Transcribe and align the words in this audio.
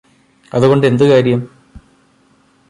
അതുകൊണ്ട് 0.51 0.87
എന്തുകാര്യം 0.87 1.41